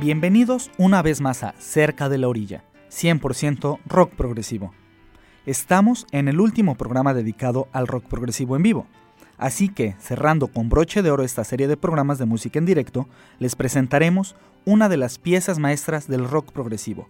[0.00, 4.72] Bienvenidos una vez más a Cerca de la Orilla, 100% rock progresivo.
[5.44, 8.86] Estamos en el último programa dedicado al rock progresivo en vivo,
[9.38, 13.08] así que cerrando con broche de oro esta serie de programas de música en directo,
[13.40, 17.08] les presentaremos una de las piezas maestras del rock progresivo.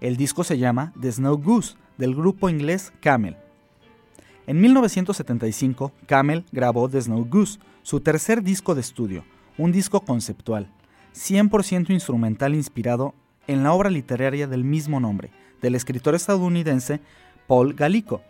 [0.00, 3.36] El disco se llama The Snow Goose, del grupo inglés Camel.
[4.46, 9.24] En 1975, Camel grabó The Snow Goose, su tercer disco de estudio,
[9.58, 10.70] un disco conceptual
[11.14, 13.14] 100% instrumental inspirado
[13.46, 17.00] en la obra literaria del mismo nombre, del escritor estadounidense
[17.46, 18.22] Paul Gallico.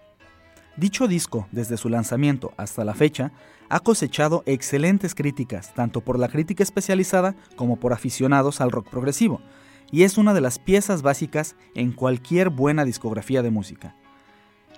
[0.77, 3.33] Dicho disco, desde su lanzamiento hasta la fecha,
[3.69, 9.41] ha cosechado excelentes críticas, tanto por la crítica especializada como por aficionados al rock progresivo,
[9.93, 13.95] y es una de las piezas básicas en cualquier buena discografía de música.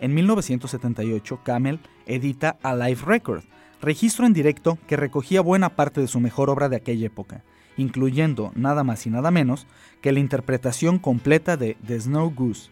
[0.00, 3.45] En 1978, Camel edita A Live Record,
[3.80, 7.45] registro en directo que recogía buena parte de su mejor obra de aquella época,
[7.77, 9.67] incluyendo nada más y nada menos
[10.01, 12.70] que la interpretación completa de The Snow Goose.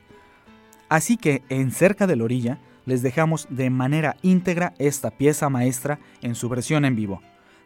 [0.89, 6.01] Así que en Cerca de la Orilla les dejamos de manera íntegra esta pieza maestra
[6.23, 7.23] en su versión en vivo,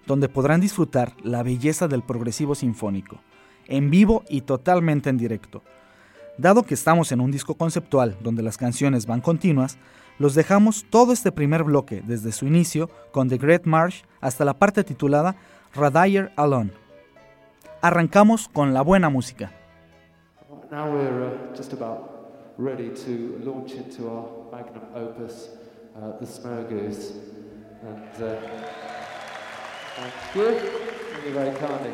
[0.07, 3.21] donde podrán disfrutar la belleza del progresivo sinfónico,
[3.67, 5.63] en vivo y totalmente en directo.
[6.37, 9.79] Dado que estamos en un disco conceptual donde las canciones van continuas,
[10.19, 14.59] los dejamos todo este primer bloque desde su inicio con The Great March hasta la
[14.59, 15.37] parte titulada
[15.75, 16.84] Radayer Alone
[17.85, 19.53] Arrancamos con la buena música.
[20.71, 25.51] Now we're uh, just about ready to launch into our magnum opus,
[25.95, 27.13] uh, The Snow Goose.
[27.83, 28.41] And uh,
[29.97, 30.58] thank you.
[31.13, 31.92] Thank you very kindly.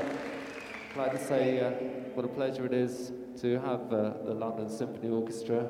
[0.93, 1.71] I'd like to say uh,
[2.15, 3.11] what a pleasure it is
[3.41, 5.69] to have uh, the London Symphony Orchestra,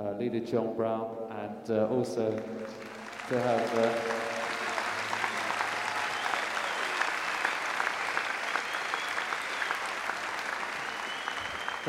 [0.00, 2.30] uh, leader John Brown, and also
[3.28, 4.29] to have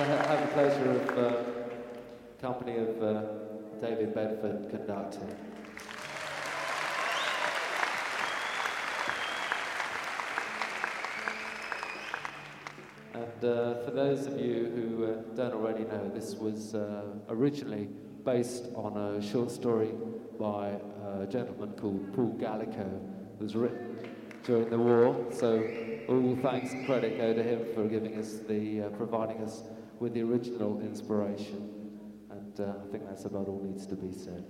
[0.06, 1.44] ha- have the pleasure of uh,
[2.42, 3.24] company of uh,
[3.82, 5.36] David Bedford conducting.
[13.14, 17.90] And uh, for those of you who uh, don't already know, this was uh, originally
[18.24, 19.92] based on a short story
[20.40, 20.80] by
[21.22, 22.88] a gentleman called Paul Gallico.
[23.40, 23.98] It was written
[24.44, 25.64] during the war, so
[26.08, 29.64] all thanks and credit go to him for giving us the, uh, providing us
[30.02, 31.70] with the original inspiration.
[32.32, 34.44] And uh, I think that's about all needs to be said.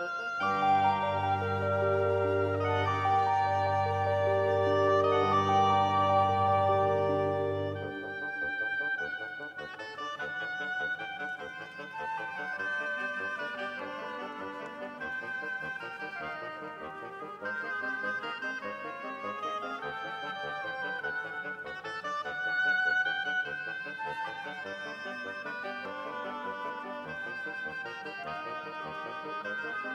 [0.00, 0.79] Música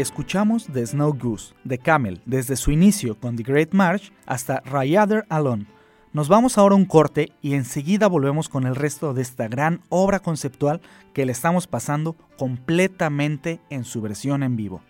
[0.00, 5.26] Escuchamos The Snow Goose de Camel desde su inicio con The Great March hasta Rather
[5.28, 5.66] Alone.
[6.14, 9.82] Nos vamos ahora a un corte y enseguida volvemos con el resto de esta gran
[9.90, 10.80] obra conceptual
[11.12, 14.80] que le estamos pasando completamente en su versión en vivo.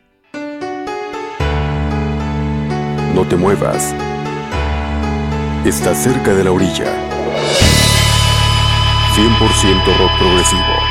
[3.13, 3.93] No te muevas.
[5.65, 6.87] Estás cerca de la orilla.
[9.17, 10.90] 100% rock progresivo.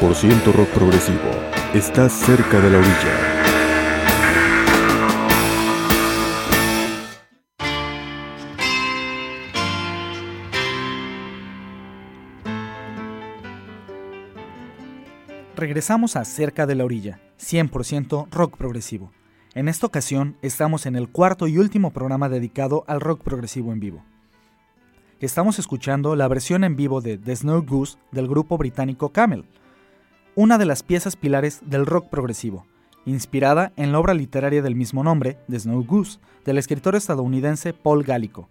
[0.00, 1.28] 100% rock progresivo.
[1.74, 3.34] Estás cerca de la orilla.
[15.56, 19.10] Regresamos a Cerca de la Orilla, 100% rock progresivo.
[19.54, 23.80] En esta ocasión estamos en el cuarto y último programa dedicado al rock progresivo en
[23.80, 24.04] vivo.
[25.18, 29.44] Estamos escuchando la versión en vivo de The Snow Goose del grupo británico Camel,
[30.38, 32.64] una de las piezas pilares del rock progresivo,
[33.04, 38.04] inspirada en la obra literaria del mismo nombre, The Snow Goose, del escritor estadounidense Paul
[38.04, 38.48] Gallico.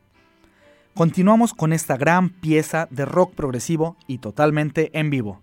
[0.93, 5.41] Continuamos con esta gran pieza de rock progresivo y totalmente en vivo.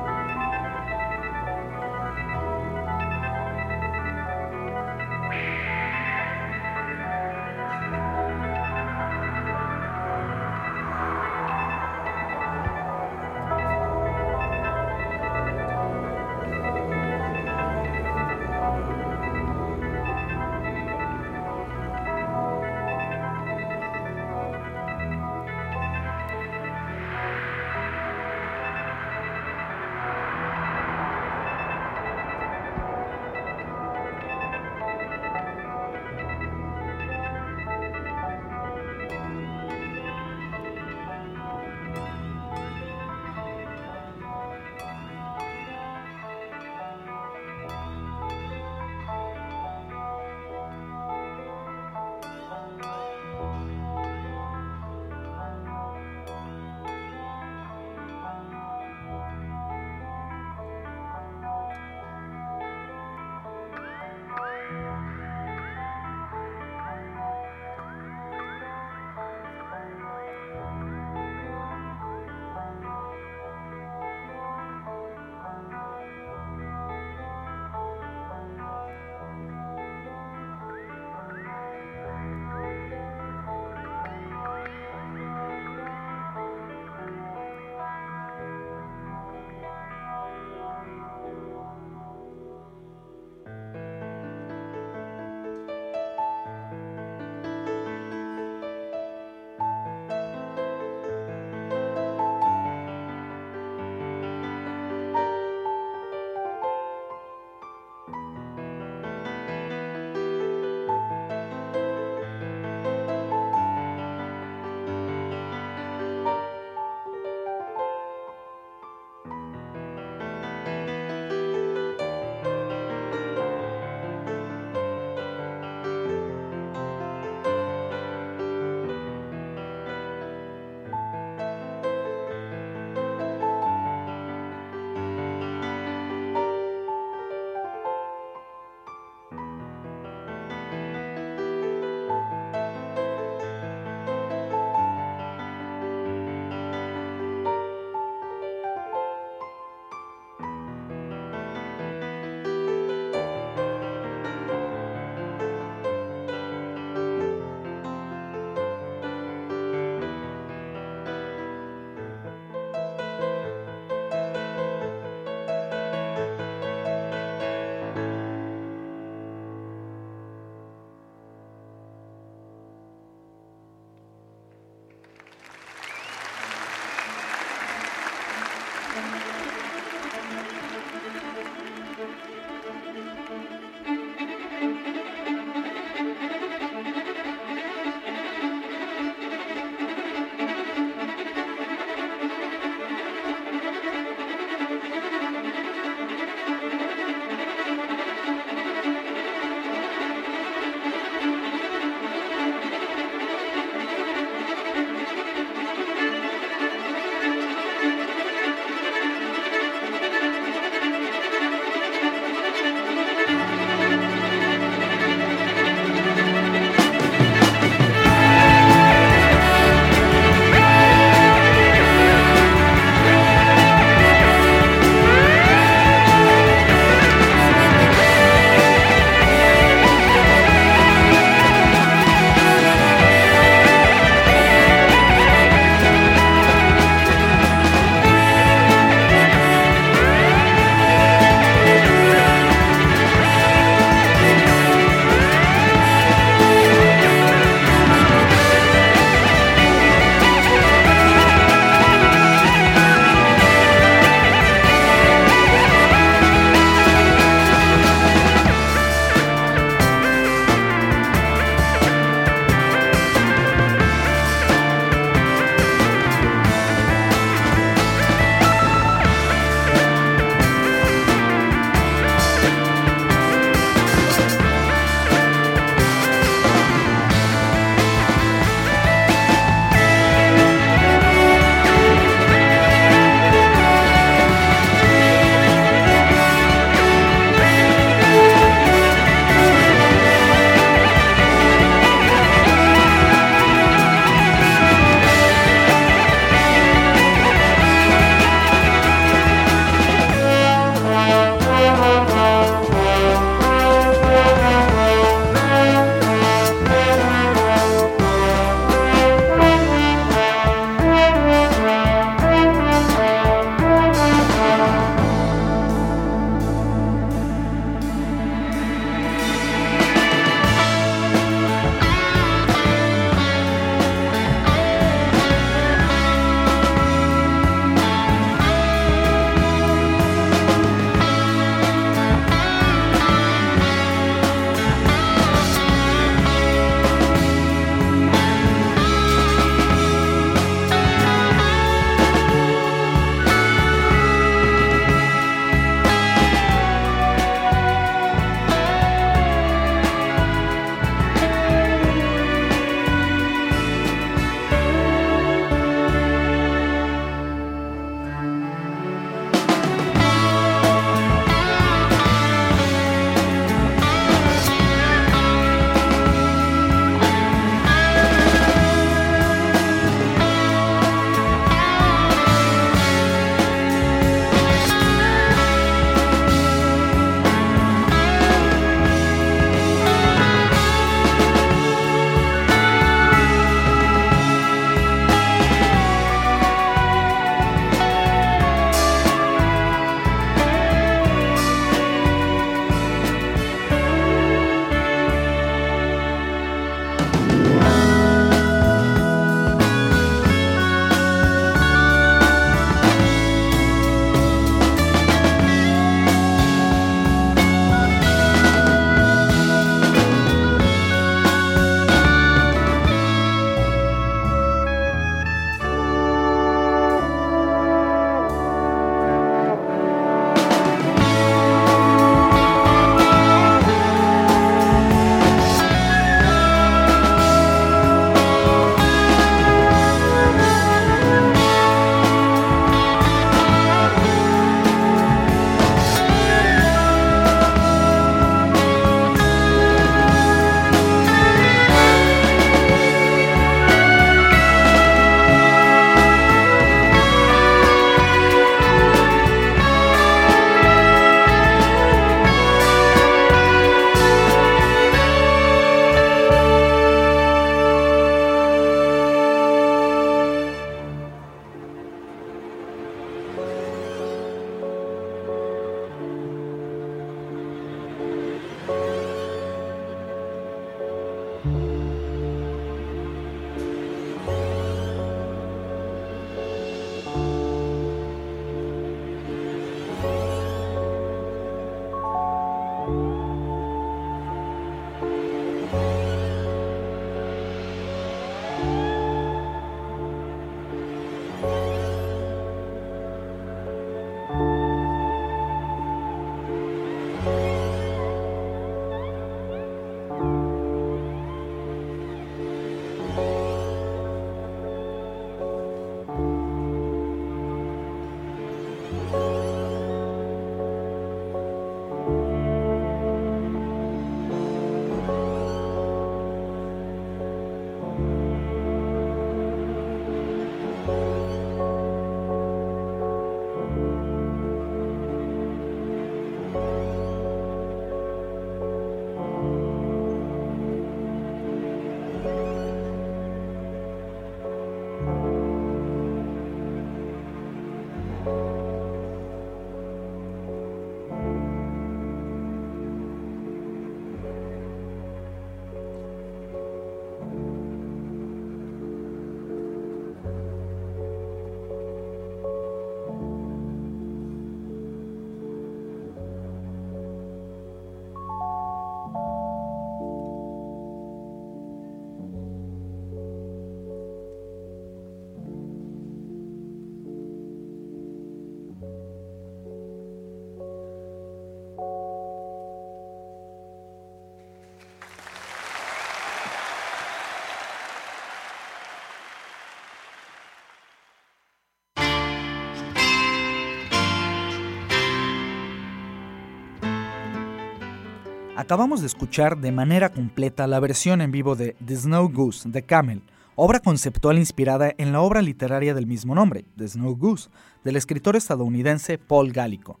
[588.58, 592.82] Acabamos de escuchar de manera completa la versión en vivo de The Snow Goose de
[592.82, 593.22] Camel,
[593.54, 597.50] obra conceptual inspirada en la obra literaria del mismo nombre, The Snow Goose,
[597.84, 600.00] del escritor estadounidense Paul Gallico.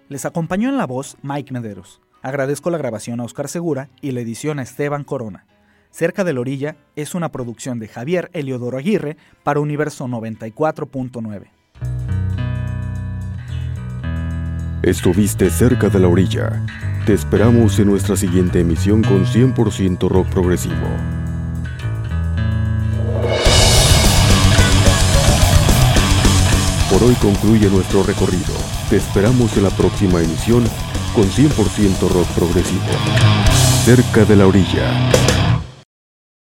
[0.09, 2.01] Les acompañó en la voz Mike Mederos.
[2.21, 5.45] Agradezco la grabación a Oscar Segura y la edición a Esteban Corona.
[5.91, 11.56] Cerca de la orilla es una producción de Javier Eliodoro Aguirre para Universo 94.9.
[14.87, 16.63] Estuviste cerca de la orilla.
[17.05, 20.87] Te esperamos en nuestra siguiente emisión con 100% rock progresivo.
[26.89, 28.53] Por hoy concluye nuestro recorrido.
[28.89, 30.63] Te esperamos en la próxima emisión
[31.13, 32.85] con 100% rock progresivo.
[33.83, 35.36] Cerca de la orilla.